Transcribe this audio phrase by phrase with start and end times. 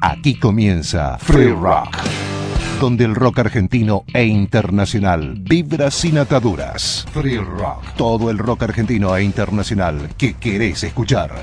[0.00, 1.96] Aquí comienza Free Rock,
[2.80, 7.04] donde el rock argentino e internacional vibra sin ataduras.
[7.12, 11.34] Free Rock, todo el rock argentino e internacional que querés escuchar.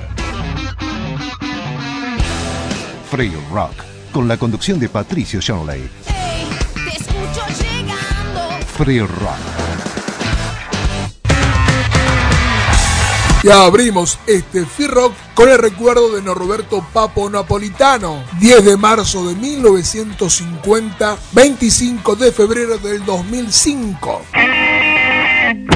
[3.10, 3.74] Free Rock,
[4.14, 5.90] con la conducción de Patricio Shanley.
[6.08, 8.66] Hey, te escucho llegando.
[8.78, 9.55] Free Rock.
[13.46, 19.28] Ya abrimos este Free Rock con el recuerdo de Norberto Papo Napolitano, 10 de marzo
[19.28, 24.22] de 1950, 25 de febrero del 2005.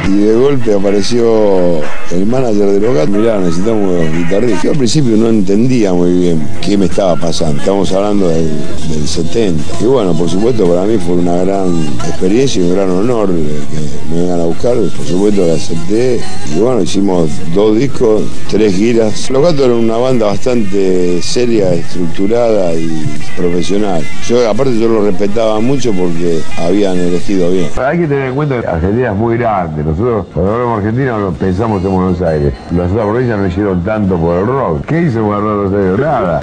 [0.09, 3.09] Y de golpe apareció el manager de los gatos.
[3.09, 4.63] Mirá, necesitamos guitarristas.
[4.63, 7.59] Yo al principio no entendía muy bien qué me estaba pasando.
[7.59, 8.49] Estamos hablando del,
[8.89, 9.63] del 70.
[9.81, 14.09] Y bueno, por supuesto, para mí fue una gran experiencia y un gran honor que
[14.11, 14.75] me vengan a buscar.
[14.75, 16.19] Por supuesto que acepté.
[16.55, 19.29] Y bueno, hicimos dos discos, tres giras.
[19.29, 23.05] Los gatos eran una banda bastante seria, estructurada y
[23.37, 24.03] profesional.
[24.27, 27.67] Yo, aparte, yo lo respetaba mucho porque habían elegido bien.
[27.77, 29.68] Hay que tener en cuenta que Argentina es muy grande.
[29.77, 32.53] Nosotros, cuando hablamos argentino, pensamos en Buenos Aires.
[32.75, 34.85] Las otras provincias no hicieron tanto por el rock.
[34.85, 35.71] ¿Qué hizo con el rock?
[35.71, 36.39] No sé, nada.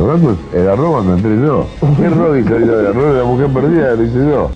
[0.52, 1.66] El rock cuando entré yo.
[1.96, 2.80] ¿Qué rock hizo yo?
[2.80, 4.50] El rock de la mujer perdida lo hice yo.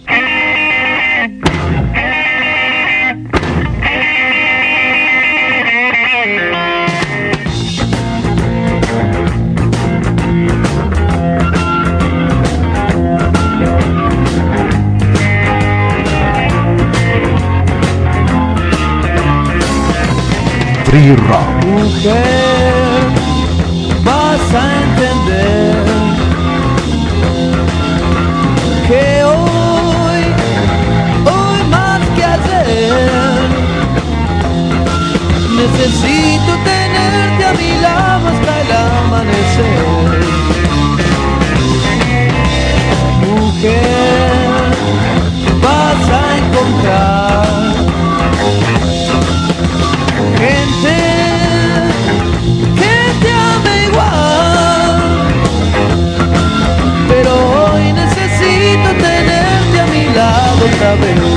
[20.92, 21.14] Mujer,
[24.02, 25.84] vas a entender
[28.88, 30.22] que hoy,
[31.26, 33.08] hoy más que ayer,
[35.54, 39.86] necesito tenerte a mi lado hasta el amanecer.
[43.28, 43.80] Mujer,
[45.62, 47.29] vas a encontrar
[60.96, 61.29] lado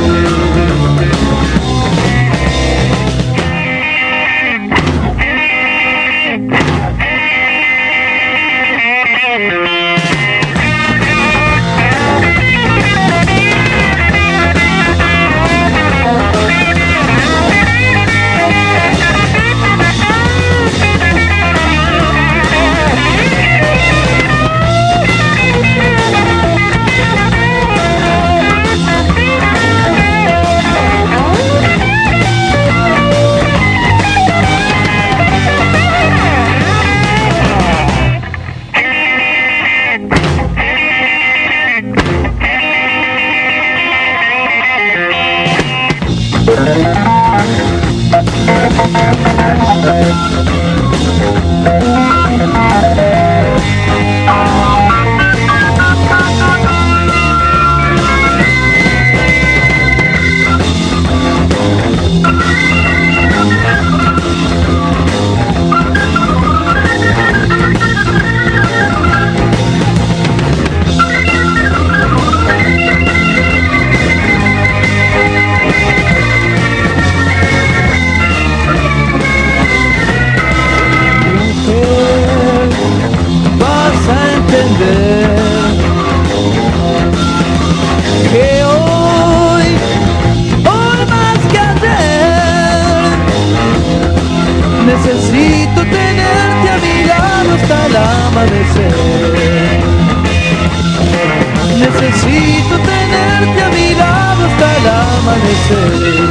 [105.24, 106.30] amanecer.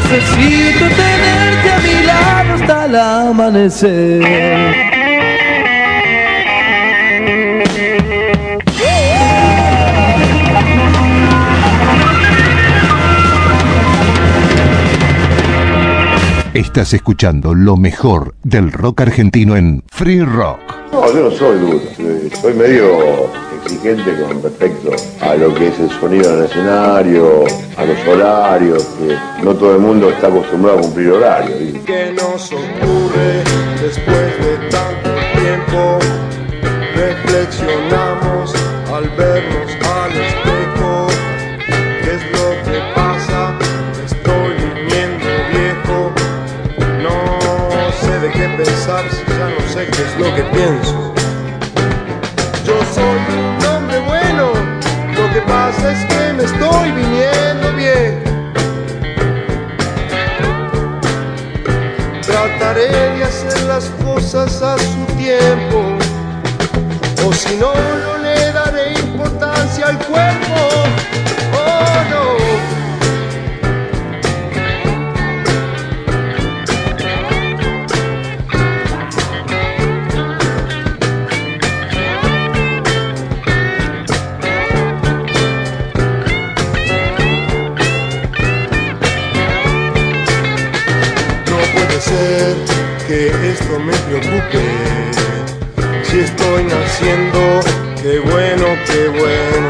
[0.00, 4.88] Necesito tenerte a mi lado hasta el amanecer.
[16.54, 20.60] Estás escuchando lo mejor del rock argentino en Free Rock.
[20.92, 21.80] No, yo no soy duro.
[22.40, 23.28] Soy medio
[23.64, 24.90] exigente con respecto
[25.38, 27.44] lo que es el sonido en el escenario,
[27.76, 31.58] a los horarios, que no todo el mundo está acostumbrado a cumplir horarios.
[44.06, 44.54] estoy
[45.52, 46.12] viejo.
[47.02, 51.17] No sé de qué pensar ya no sé qué es lo que pienso.
[55.48, 58.22] Pasa es que me estoy viniendo bien.
[62.22, 65.96] Trataré de hacer las cosas a su tiempo,
[67.26, 70.47] o si no, no le daré importancia al cuerpo.
[93.06, 94.62] Que esto me preocupe.
[96.02, 97.60] Si estoy naciendo,
[98.02, 99.68] qué bueno, qué bueno.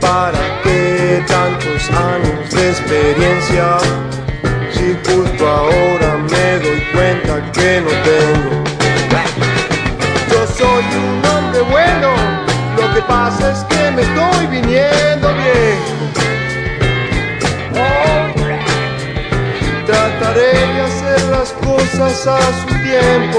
[0.00, 3.78] ¿Para qué tantos años de experiencia?
[4.72, 8.64] Si justo ahora me doy cuenta que no tengo.
[10.30, 12.08] Yo soy un hombre bueno,
[12.76, 15.25] lo que pasa es que me estoy viniendo
[21.98, 23.38] cosas a su tiempo.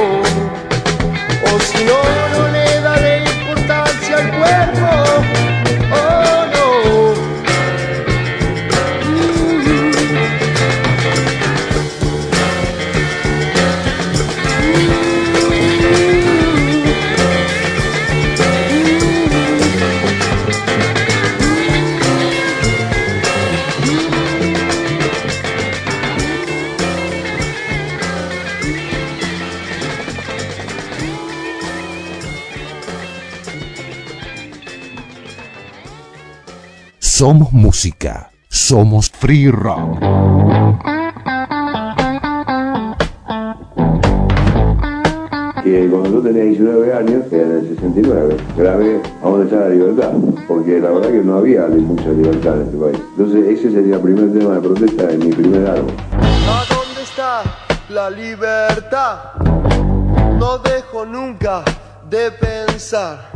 [1.54, 2.27] O si no,
[37.18, 38.30] Somos música.
[38.48, 40.00] Somos Free Rock.
[45.64, 50.12] que cuando yo tenía 19 años, en el 69, grabé a dónde está la libertad,
[50.48, 53.00] porque la verdad que no había mucha libertad en este país.
[53.18, 55.96] Entonces ese sería el primer tema de protesta en mi primer álbum.
[56.12, 57.42] ¿A dónde está
[57.90, 59.18] la libertad?
[60.38, 61.64] No dejo nunca
[62.08, 63.32] de pensar.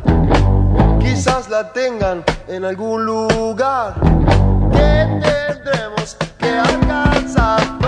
[1.01, 3.93] Quizás la tengan en algún lugar.
[4.71, 7.80] Que tendremos que alcanzar.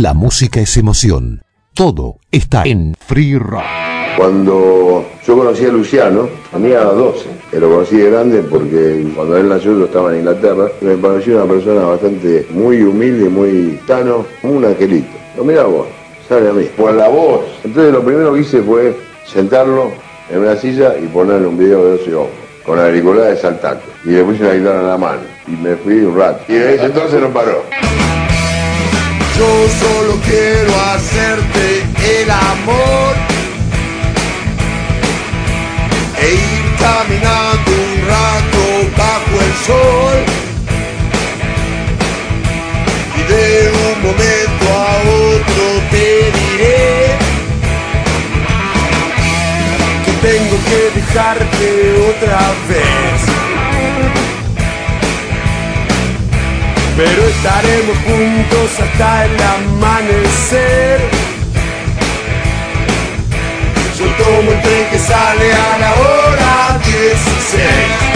[0.00, 1.42] La música es emoción.
[1.74, 3.64] Todo está en Free Rock.
[4.16, 9.48] Cuando yo conocí a Luciano, tenía 12, que lo conocí de grande porque cuando él
[9.48, 14.64] nació yo estaba en Inglaterra, me pareció una persona bastante muy humilde, muy sano, un
[14.64, 15.08] angelito.
[15.36, 15.88] Lo mira vos,
[16.28, 17.40] sale a mí, por la voz.
[17.64, 19.90] Entonces lo primero que hice fue sentarlo
[20.30, 22.30] en una silla y ponerle un video de 12 ojos,
[22.64, 23.82] con la auricular saltando.
[24.04, 26.44] Y le puse una guitarra en la mano y me fui un rato.
[26.46, 27.64] Y desde entonces no paró.
[29.38, 31.86] Yo solo quiero hacerte
[32.22, 33.14] el amor
[36.20, 38.60] e ir caminando un rato
[38.96, 40.16] bajo el sol
[43.14, 47.16] y de un momento a otro te diré
[50.04, 51.64] que tengo que dejarte
[52.10, 53.37] otra vez.
[56.98, 61.00] Pero estaremos juntos hasta el amanecer.
[63.96, 68.07] Yo tomo el tren que sale a la hora 16.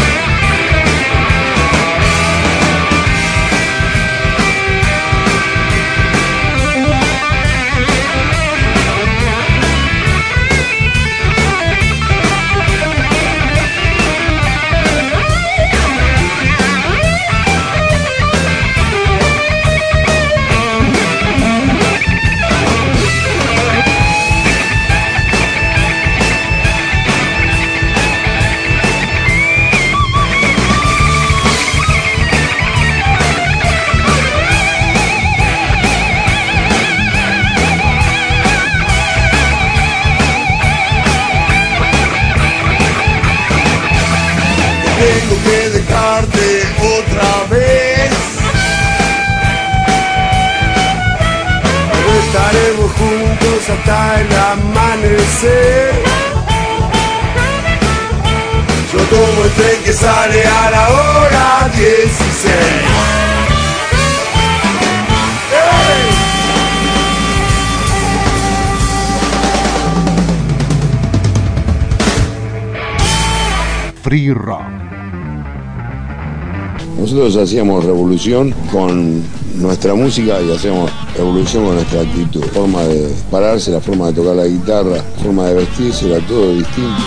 [77.52, 79.22] Hacíamos revolución con
[79.56, 82.42] nuestra música y hacemos revolución con nuestra actitud.
[82.44, 87.02] Forma de pararse, la forma de tocar la guitarra, forma de vestirse, era todo distinto.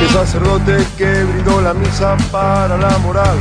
[0.00, 3.36] El sacerdote que brindó la misa para la moral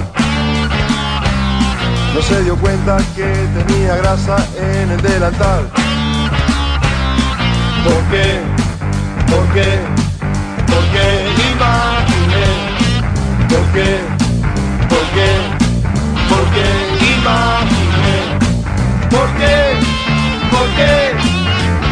[2.13, 5.80] no se dio cuenta que tenía grasa en el delantal.
[7.83, 8.41] ¿Por qué?
[9.27, 9.69] ¿Por qué?
[10.67, 11.05] ¿Por qué
[11.51, 12.45] imaginé?
[13.49, 13.89] ¿Por qué?
[14.89, 15.29] ¿Por qué?
[16.29, 16.67] ¿Por qué
[17.15, 18.17] imaginé?
[19.09, 19.57] ¿Por qué?
[20.51, 20.93] ¿Por qué?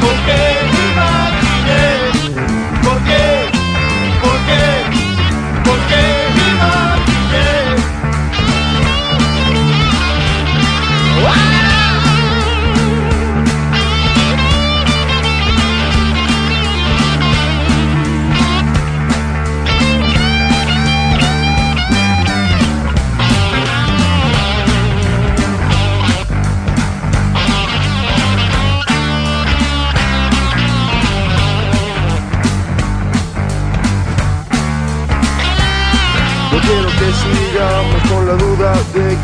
[0.01, 0.41] ¿Por qué
[0.91, 1.98] imaginé?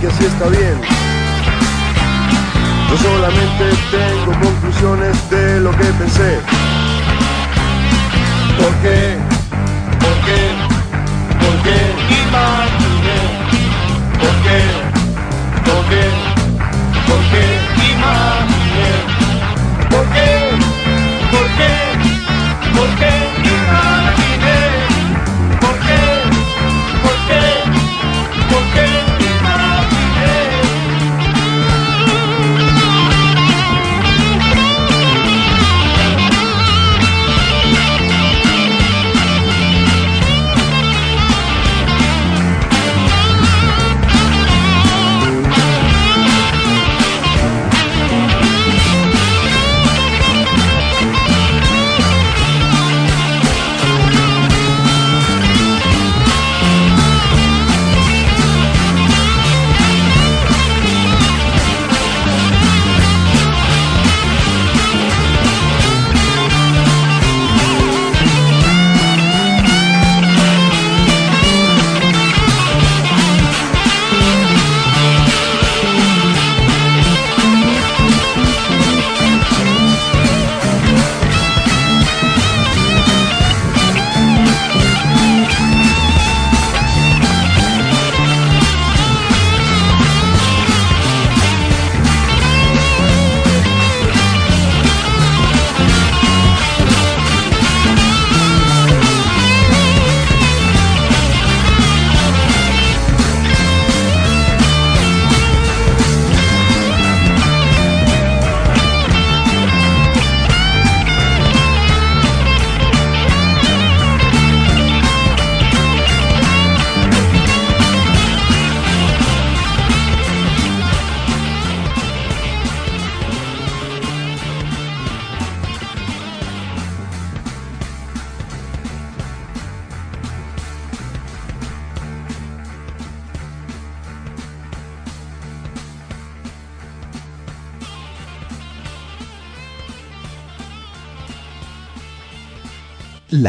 [0.05, 0.77] Que así está bien.
[2.89, 6.39] Yo solamente tengo conclusiones de lo que pensé.
[8.59, 9.17] ¿Por qué?
[10.03, 10.41] ¿Por qué?
[11.41, 11.77] ¿Por qué
[12.27, 13.19] imaginé?
[14.21, 14.59] ¿Por qué?
[15.69, 16.03] ¿Por qué?
[17.07, 17.45] ¿Por qué
[17.93, 18.91] imaginé?
[19.89, 20.29] ¿Por qué?
[21.31, 21.71] ¿Por qué?
[22.77, 23.44] ¿Por qué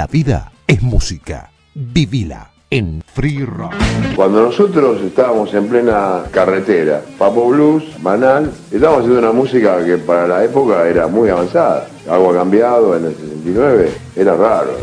[0.06, 1.50] La vida es música.
[1.74, 3.72] Vivila en Free Rock.
[4.14, 10.28] Cuando nosotros estábamos en plena carretera, Papo Blues, Banal, estábamos haciendo una música que para
[10.28, 11.88] la época era muy avanzada.
[12.08, 14.76] Algo ha cambiado en el 69, era raro.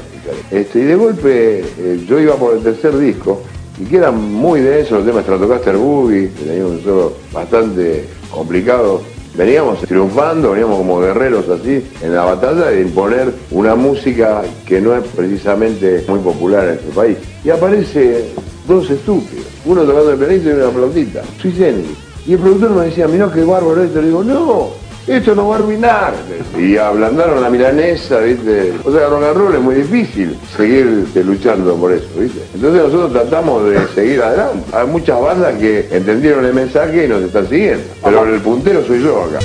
[0.52, 3.44] Este, y de golpe eh, yo iba por el tercer disco
[3.80, 9.02] y que eran muy densos los temas Stratocaster Boogie, que tenía un solo bastante complicado.
[9.36, 14.96] Veníamos triunfando, veníamos como guerreros así en la batalla de imponer una música que no
[14.96, 17.18] es precisamente muy popular en este país.
[17.44, 18.26] Y aparece
[18.68, 21.54] dos estúpidos, uno tocando el pianito y una flautita, Sui.
[22.26, 24.02] Y el productor me decía, mirá qué bárbaro esto.
[24.02, 24.70] Le digo, no,
[25.08, 26.14] esto no va a arruinar.
[26.58, 28.74] Y ablandaron la milanesa, ¿viste?
[28.84, 32.42] O sea, rock and roll es muy difícil seguir este, luchando por eso, ¿viste?
[32.54, 34.64] Entonces nosotros tratamos de seguir adelante.
[34.74, 37.84] Hay muchas bandas que entendieron el mensaje y nos están siguiendo.
[38.04, 39.40] Pero el puntero soy yo acá.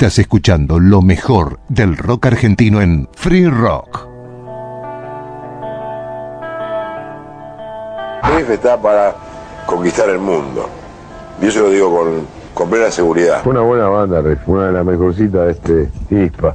[0.00, 4.06] Estás escuchando lo mejor del rock argentino en Free Rock.
[8.22, 9.16] Riff está para
[9.66, 10.68] conquistar el mundo.
[11.42, 13.42] Y eso lo digo con, con plena seguridad.
[13.42, 16.54] Fue una buena banda, Riff, una de las mejorcitas de este ISPA.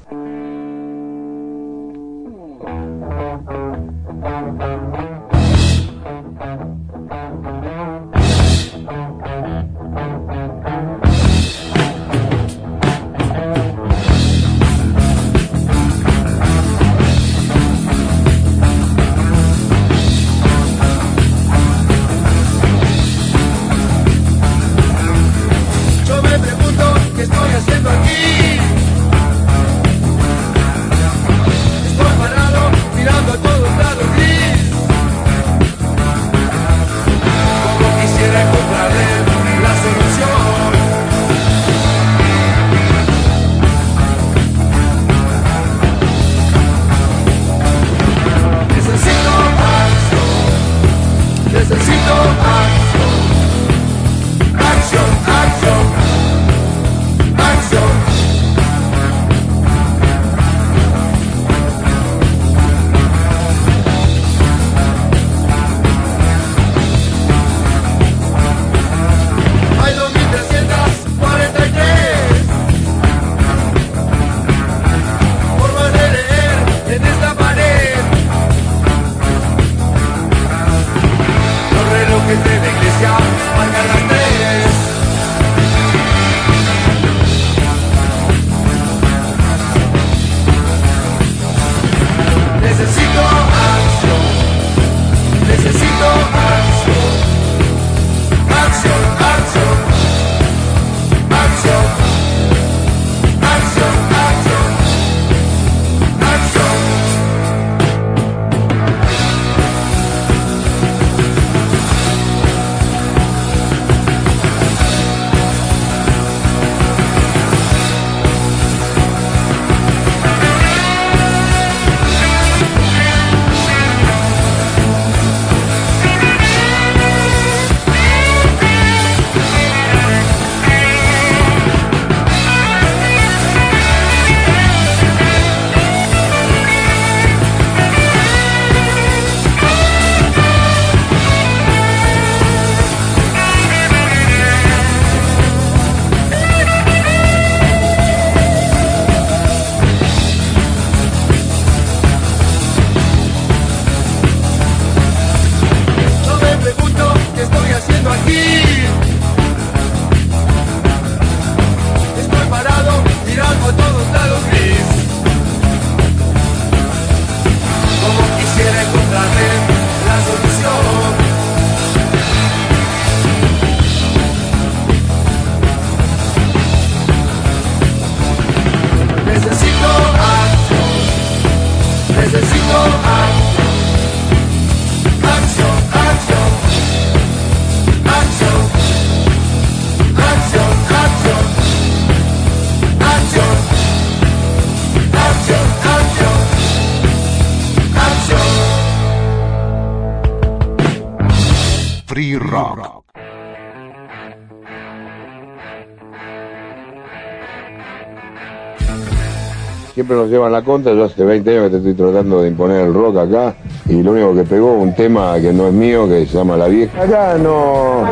[210.04, 212.88] Siempre nos llevan la contra, yo hace 20 años que te estoy tratando de imponer
[212.88, 213.56] el rock acá
[213.88, 216.68] y lo único que pegó un tema que no es mío, que se llama La
[216.68, 217.02] Vieja.
[217.02, 218.04] Acá no,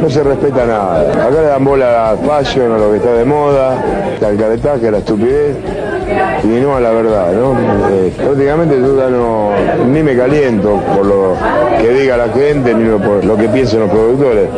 [0.00, 1.00] no se respeta nada.
[1.10, 3.82] Acá le dan bola a la fashion, a lo que está de moda,
[4.24, 5.56] al caretaje, la estupidez
[6.44, 7.56] y no a la verdad, ¿no?
[7.90, 9.50] Eh, prácticamente yo no,
[9.86, 11.36] ni me caliento por lo
[11.80, 14.48] que diga la gente, ni por lo que piensen los productores.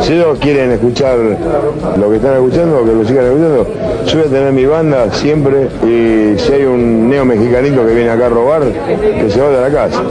[0.00, 3.66] Si ellos quieren escuchar lo que están escuchando, que lo sigan escuchando,
[4.06, 8.10] yo voy a tener mi banda siempre y si hay un neo mexicanito que viene
[8.10, 10.02] acá a robar, que se vaya a la casa.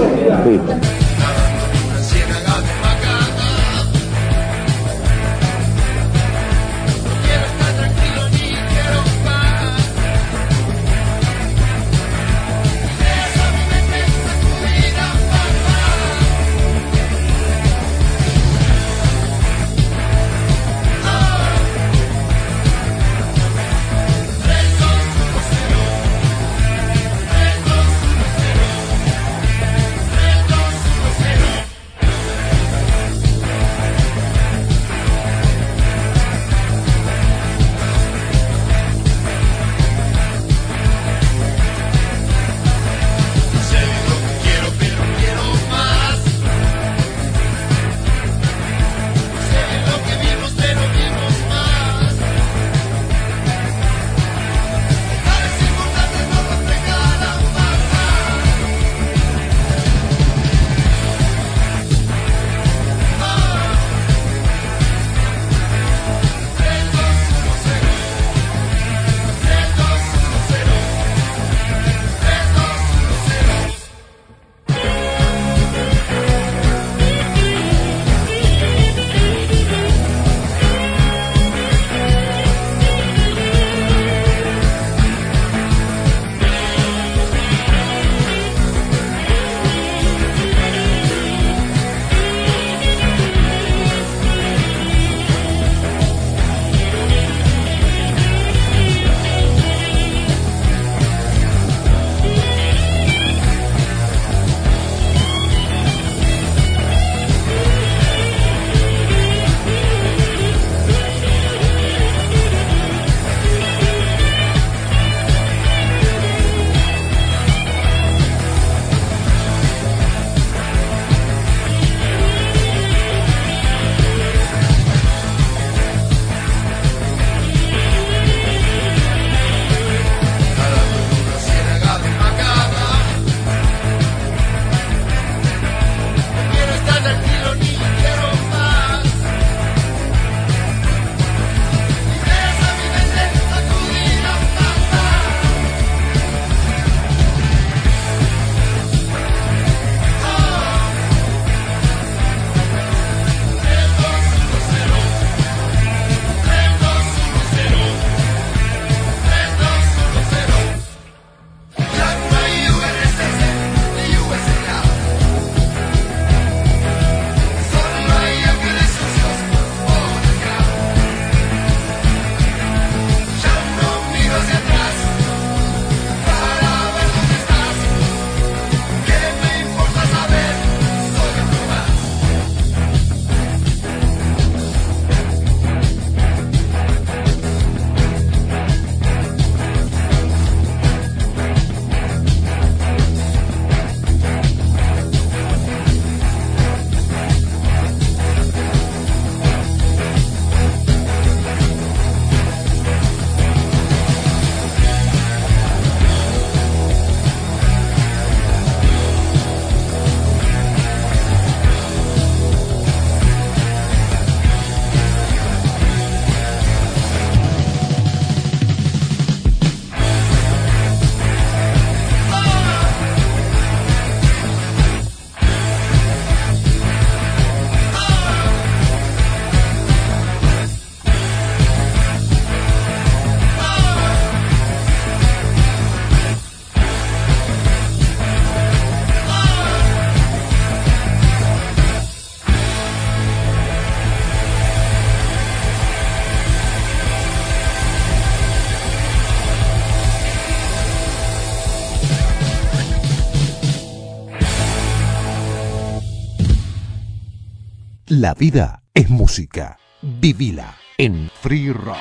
[258.28, 259.78] La vida es música.
[260.02, 261.96] Vivila en Free Rock.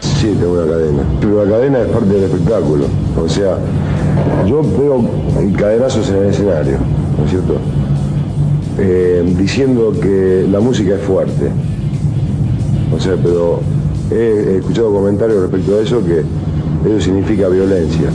[0.00, 1.02] Sí, tengo una cadena.
[1.20, 2.86] Pero la cadena es parte del espectáculo.
[3.16, 3.56] O sea,
[4.48, 5.08] yo veo
[5.56, 6.78] cadenazos en el escenario,
[7.16, 7.60] ¿no es cierto?
[8.78, 11.52] Eh, diciendo que la música es fuerte.
[12.92, 13.60] O sea, pero
[14.10, 16.24] he, he escuchado comentarios respecto a eso que
[16.84, 18.10] eso significa violencia.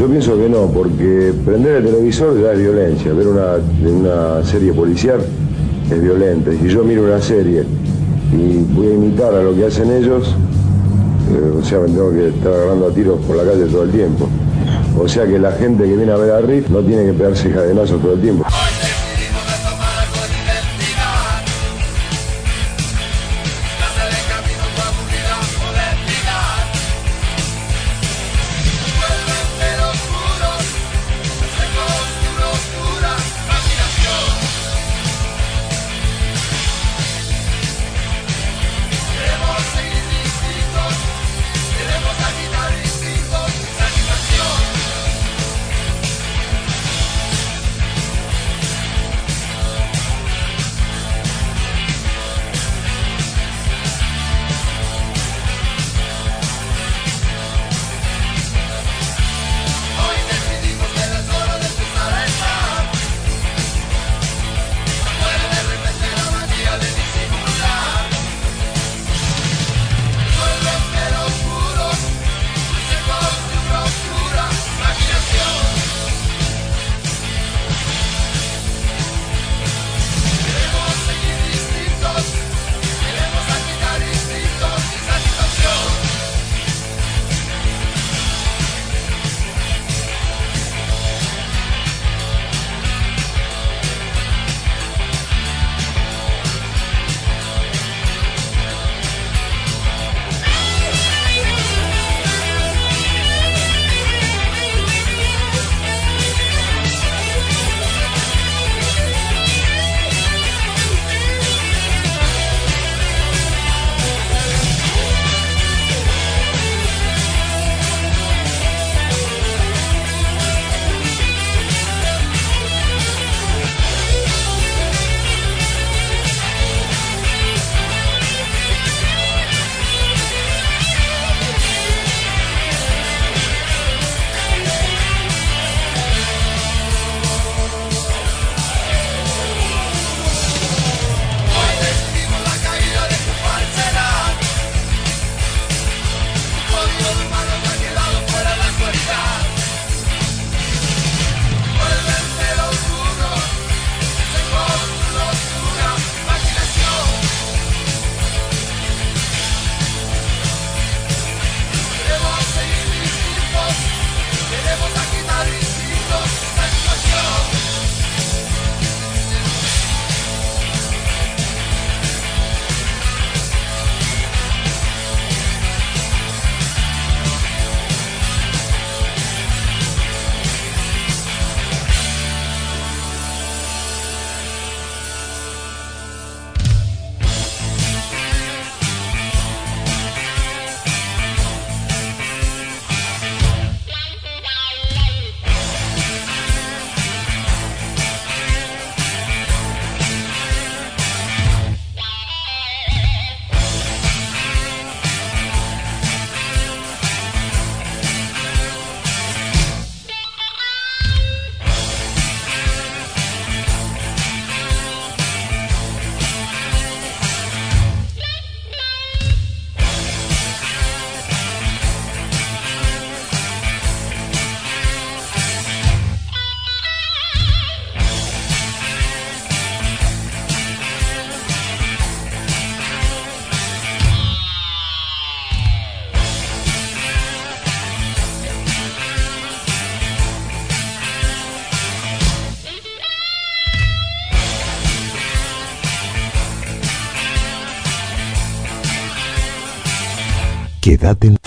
[0.00, 4.72] Yo pienso que no, porque prender el televisor ya es violencia, ver una, una serie
[4.72, 5.20] policial
[5.90, 6.52] es violenta.
[6.52, 7.64] Si yo miro una serie
[8.32, 10.34] y voy a imitar a lo que hacen ellos,
[11.30, 13.90] eh, o sea, me tengo que estar agarrando a tiros por la calle todo el
[13.90, 14.26] tiempo.
[14.98, 17.50] O sea que la gente que viene a ver a Riff no tiene que pegarse
[17.50, 18.46] cadenazos todo el tiempo.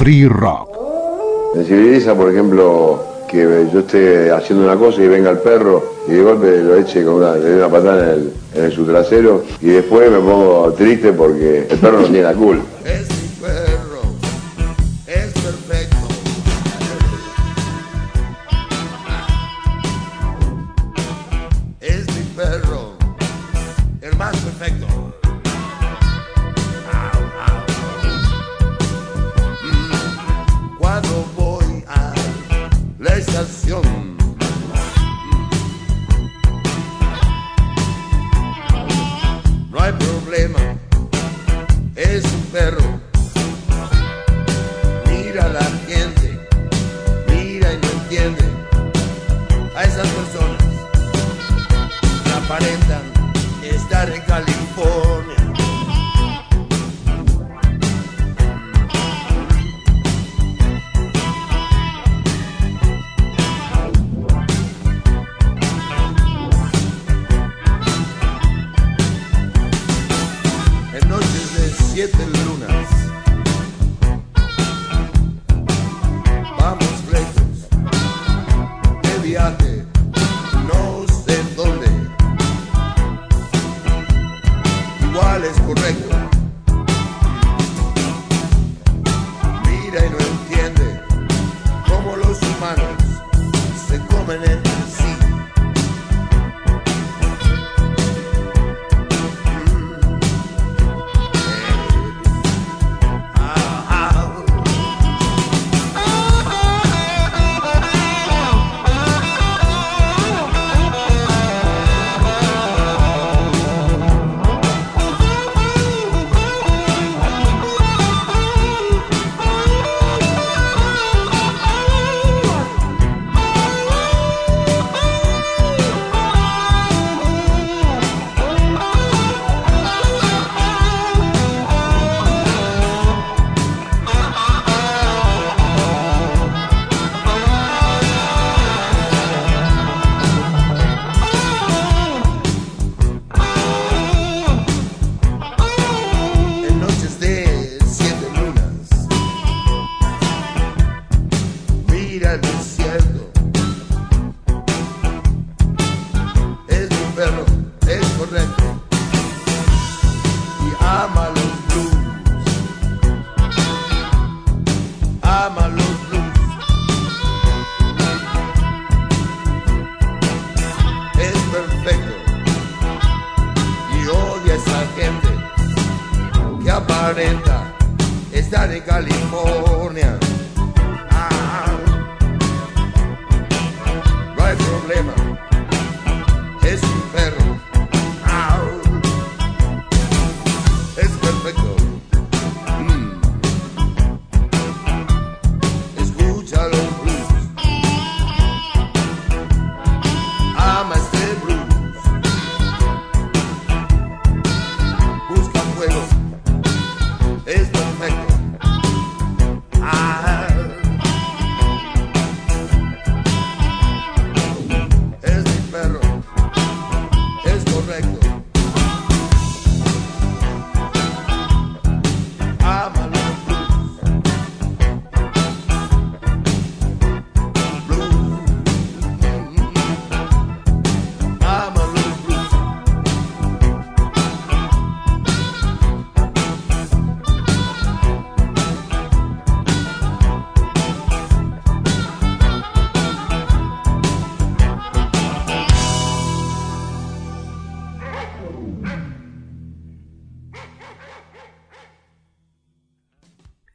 [0.03, 0.67] Free Rock.
[1.55, 6.11] Me civiliza, por ejemplo, que yo esté haciendo una cosa y venga el perro y
[6.11, 9.45] de golpe lo eche con una, le dé una patada en, el, en su trasero
[9.61, 12.65] y después me pongo triste porque el perro no tiene la culpa.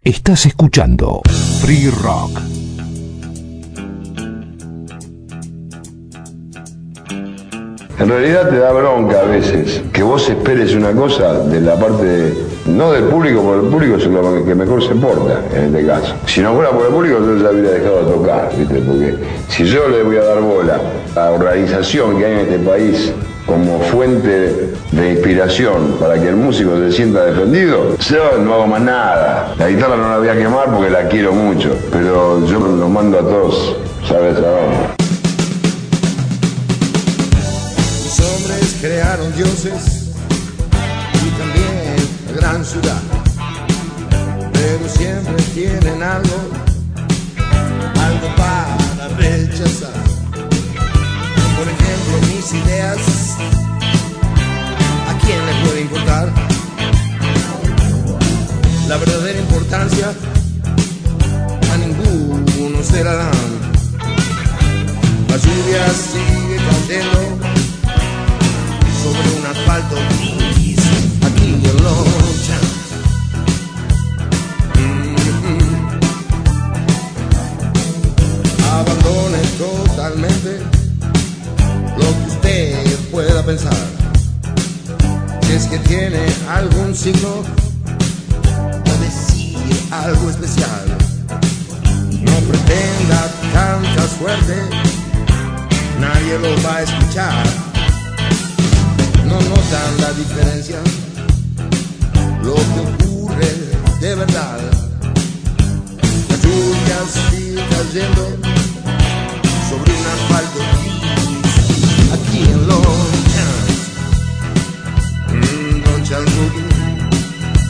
[0.08, 1.20] Estás escuchando
[1.60, 2.40] Free Rock.
[7.98, 12.32] En realidad te da bronca a veces que vos esperes una cosa de la parte,
[12.64, 16.14] no del público, porque el público es lo que mejor se porta en este caso.
[16.24, 18.80] Si no fuera por el público, yo ya hubiera dejado de tocar, ¿viste?
[18.80, 19.14] Porque
[19.50, 20.80] si yo le voy a dar bola
[21.16, 23.12] a la organización que hay en este país
[23.48, 28.82] como fuente de inspiración para que el músico se sienta defendido, yo no hago más
[28.82, 29.54] nada.
[29.58, 33.18] La guitarra no la voy a quemar porque la quiero mucho, pero yo los mando
[33.18, 33.76] a todos,
[34.06, 34.76] ¿sabes a dónde?
[38.04, 40.12] Los hombres crearon dioses
[41.14, 41.96] y también
[42.26, 43.00] la gran ciudad.
[44.52, 46.36] Pero siempre tienen algo,
[47.98, 49.87] algo para rechazar.
[52.50, 53.36] Ideas,
[55.06, 56.32] ¿a quién le puede importar?
[58.88, 60.14] La verdadera importancia
[61.70, 63.30] a ninguno se la dan.
[65.28, 67.20] La lluvia sigue cayendo
[69.02, 69.96] sobre un asfalto
[70.54, 70.80] gris
[71.26, 72.58] aquí en Loncha.
[78.72, 80.37] Abandone totalmente lo que usted
[83.24, 83.76] pueda pensar.
[85.42, 87.42] Si es que tiene algún signo
[88.86, 89.58] o decir
[89.90, 90.84] algo especial.
[92.22, 93.20] No pretenda
[93.52, 94.54] tanta suerte,
[95.98, 97.44] nadie lo va a escuchar.
[99.26, 100.78] No notan la diferencia,
[102.44, 103.52] lo que ocurre
[104.00, 104.60] de verdad.
[106.28, 108.24] La lluvia sigue cayendo
[109.68, 110.78] sobre un asfalto
[112.12, 112.68] aquí en
[116.04, 116.32] Chance.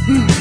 [0.07, 0.38] Mm,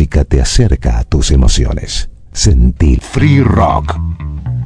[0.00, 2.08] música te acerca a tus emociones.
[2.32, 3.94] Sentir Free Rock.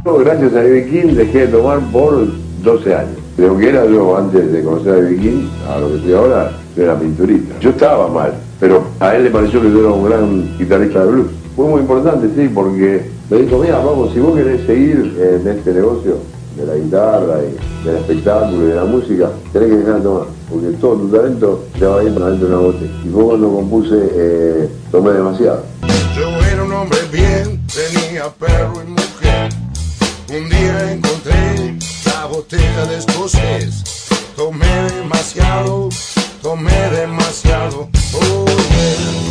[0.05, 2.29] Gracias a Ivy King dejé de tomar por
[2.63, 3.17] 12 años.
[3.37, 6.13] De lo que era yo antes de conocer a Ivy King, a lo que estoy
[6.13, 7.59] ahora, yo era pinturista.
[7.59, 11.11] Yo estaba mal, pero a él le pareció que yo era un gran guitarrista de
[11.11, 11.31] blues.
[11.57, 15.73] Fue muy importante, sí, porque me dijo, mira, vamos, si vos querés seguir en este
[15.73, 16.19] negocio
[16.57, 20.27] de la guitarra y del espectáculo y de la música, tenés que dejar de tomar,
[20.49, 22.93] porque todo tu talento te va a ir para dentro de una botella.
[23.05, 25.65] Y fue cuando compuse, eh, tomé demasiado.
[26.17, 29.53] Yo era un hombre bien, tenía perro y mujer.
[30.29, 31.77] Un día encontré
[32.07, 33.83] la botella de escocés.
[34.37, 35.89] Tomé demasiado,
[36.43, 37.89] tomé demasiado.
[38.15, 39.25] Oh, yeah.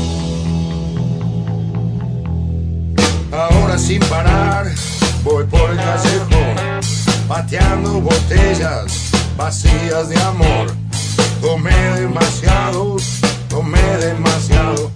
[3.32, 4.68] Ahora sin parar,
[5.24, 7.03] voy por el callejón.
[7.28, 10.68] Pateando botellas vacías de amor.
[11.42, 12.98] Tomé demasiado,
[13.50, 14.92] tomé demasiado.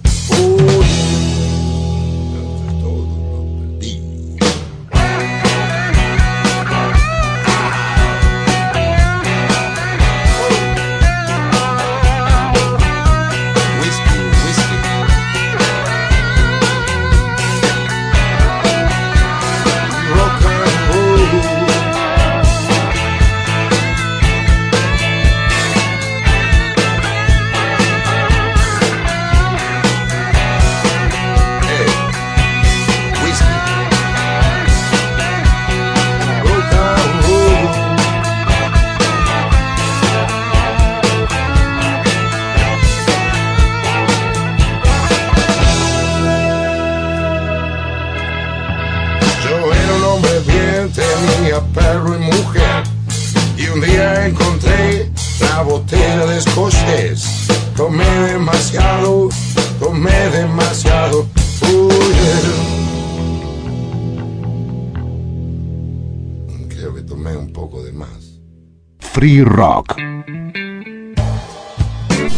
[69.48, 69.96] Rock.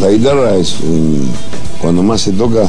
[0.01, 1.29] La guitarra es, un-
[1.81, 2.69] cuando más se toca,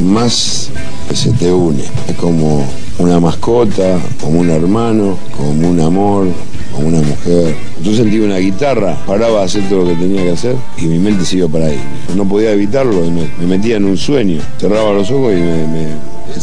[0.00, 0.70] más
[1.12, 1.82] se te une.
[2.08, 2.64] Es como
[2.98, 6.28] una mascota, como un hermano, como un amor,
[6.72, 7.54] como una mujer.
[7.82, 10.98] Yo sentí una guitarra, paraba a hacer todo lo que tenía que hacer y mi
[10.98, 11.80] mente siguió para ahí.
[12.16, 14.40] No podía evitarlo me, me metía en un sueño.
[14.58, 15.88] Cerraba los ojos y me,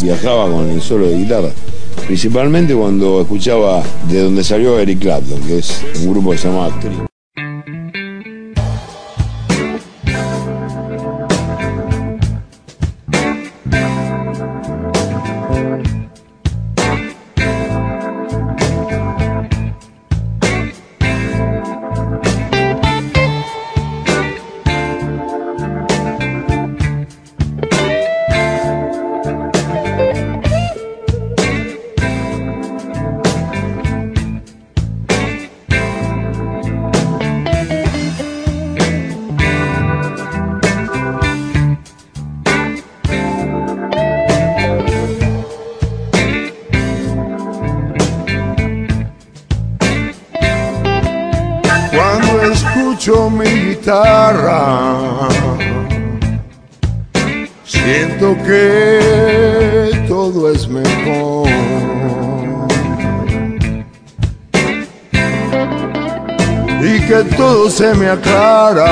[0.03, 1.49] viajaba con el solo de guitarra.
[2.05, 6.77] Principalmente cuando escuchaba de donde salió Eric Clapton, que es un grupo que se llamaba
[6.79, 7.07] Cream.
[52.97, 55.27] Escucho mi guitarra,
[57.63, 61.47] siento que todo es mejor.
[66.81, 68.87] Y que todo se me aclara.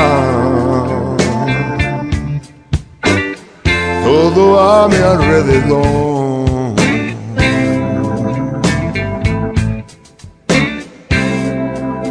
[4.03, 6.14] Todo a mi alrededor.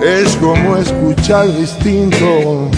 [0.04, 2.70] Es como escuchar distinto.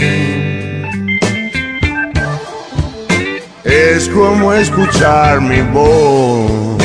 [3.65, 6.77] Es como escuchar mi voz.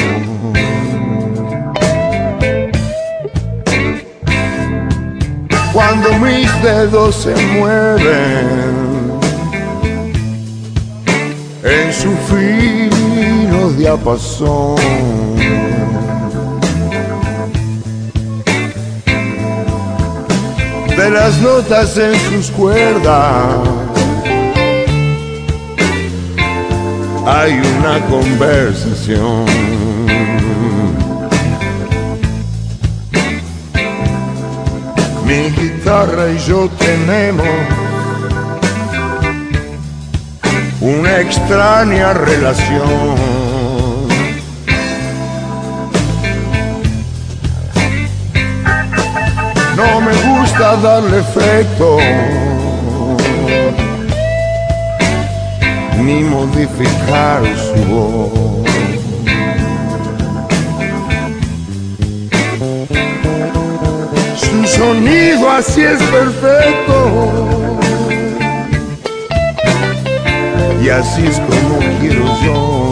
[5.73, 9.13] Cuando mis dedos se mueven
[11.63, 15.72] en su fino diapasón.
[21.03, 23.57] De las notas en sus cuerdas.
[27.27, 29.47] Hay una conversación.
[35.27, 37.47] Mi guitarra y yo tenemos
[40.81, 43.43] una extraña relación.
[49.83, 51.99] no me darle efecto
[55.99, 58.33] ni modificar su voz.
[64.37, 66.97] Su sonido así es perfecto
[70.83, 72.92] y así es como quiero yo.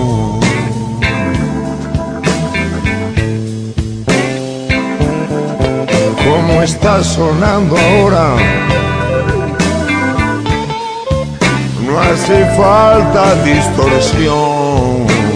[6.63, 8.37] Está sonando ahora.
[11.87, 15.30] No hace falta distorsión.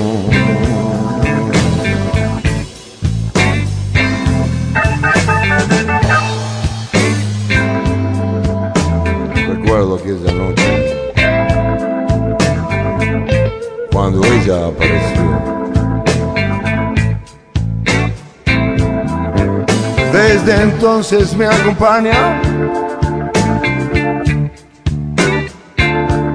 [20.45, 22.43] Desde entonces me acompaña.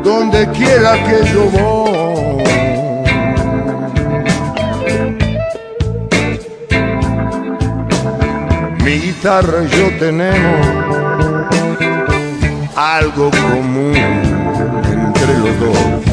[0.03, 2.43] Donde quiera que yo voy.
[8.83, 10.67] Mi guitarra y yo tenemos
[12.75, 16.08] algo común entre los dos.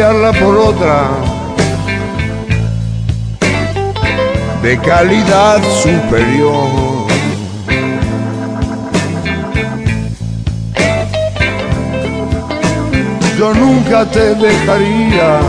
[0.00, 1.10] Por otra
[4.62, 7.06] de calidad superior.
[13.38, 15.40] Yo nunca te dejaría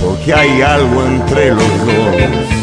[0.00, 2.57] porque hay algo entre los dos.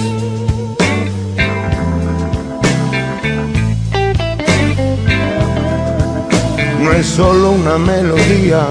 [6.97, 8.65] Es solo una melodía,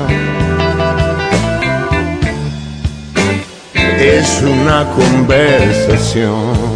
[3.99, 6.74] es una conversación.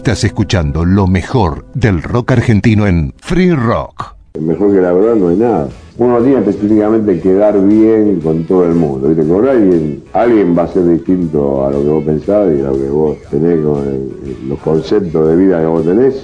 [0.00, 4.14] Estás escuchando lo mejor del rock argentino en Free Rock.
[4.40, 5.68] Mejor que la verdad no hay nada.
[5.98, 9.08] Uno no tiene específicamente que quedar bien con todo el mundo.
[9.08, 9.28] ¿viste?
[9.30, 12.78] Con alguien, alguien va a ser distinto a lo que vos pensás y a lo
[12.78, 16.14] que vos tenés con el- los conceptos de vida que vos tenés.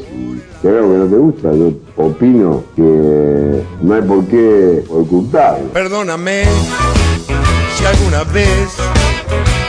[0.64, 5.68] Hay algo que no te gusta, yo opino que no hay por qué ocultarlo.
[5.74, 6.45] Perdóname
[7.77, 8.70] si alguna vez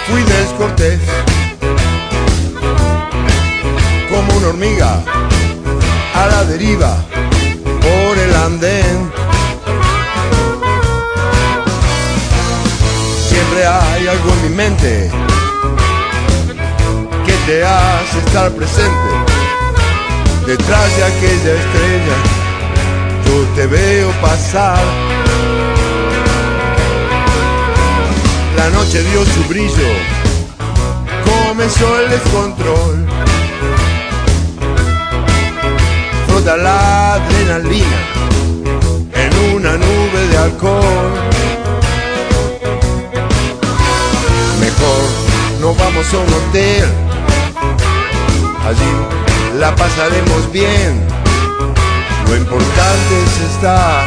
[0.08, 0.97] fui descortés
[4.48, 5.04] hormiga
[6.14, 6.95] a la deriva
[7.82, 9.12] por el andén.
[13.30, 15.12] Siempre hay algo en mi mente
[17.26, 19.10] que te hace estar presente
[20.45, 22.18] detrás de aquella estrella.
[23.26, 24.84] Yo te veo pasar.
[28.56, 29.89] La noche dio su brillo,
[31.26, 33.08] comenzó el descontrol.
[36.56, 37.98] La adrenalina
[39.14, 41.12] en una nube de alcohol.
[44.58, 45.04] Mejor
[45.60, 46.86] no vamos a un hotel.
[48.66, 51.06] Allí la pasaremos bien.
[52.30, 54.06] Lo importante es estar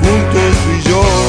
[0.00, 1.21] juntos tú y yo.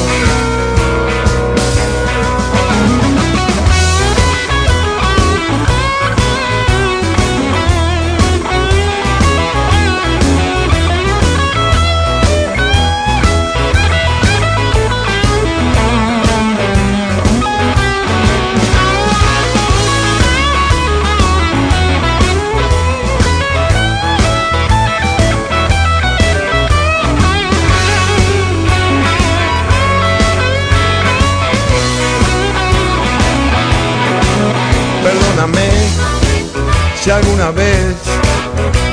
[37.04, 37.96] Si alguna vez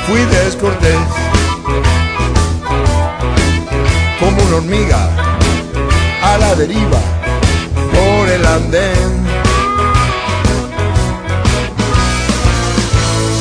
[0.06, 0.98] fui descortés
[4.20, 5.08] como una hormiga
[6.22, 7.00] a la deriva
[7.90, 9.24] por el andén.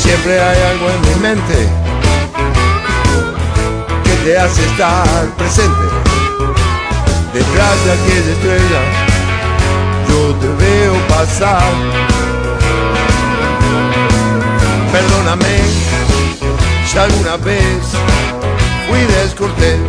[0.01, 1.67] Siempre hay algo en mi mente
[4.05, 5.85] que te hace estar presente
[7.33, 8.81] detrás de aquella estrella.
[10.07, 12.40] Yo te veo pasar.
[14.91, 15.57] Perdóname
[16.85, 17.63] si alguna vez
[18.89, 19.79] fui descortés.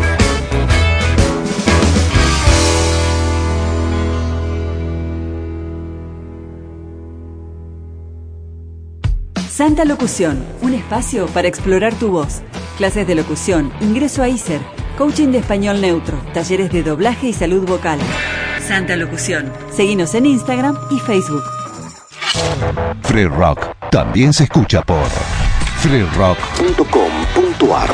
[9.50, 12.42] Santa Locución, un espacio para explorar tu voz.
[12.78, 14.60] Clases de locución, ingreso a ISER,
[14.96, 17.98] coaching de español neutro, talleres de doblaje y salud vocal.
[18.66, 19.52] Santa Locución.
[19.70, 21.42] Seguinos en Instagram y Facebook.
[23.02, 23.61] Free Rock
[23.92, 25.06] también se escucha por
[25.82, 27.90] freerock.com.ar.